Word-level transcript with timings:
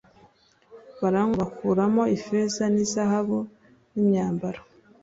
baranywa 0.99 1.35
bakuramo 1.41 2.03
ifeza 2.17 2.63
n 2.73 2.75
izahabu 2.85 3.39
n 3.95 3.95
imyambaro 4.01 4.61